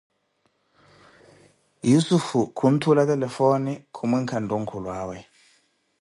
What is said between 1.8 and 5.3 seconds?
Yussufu kuntula telefone khumwinka ntuunkulwaawe.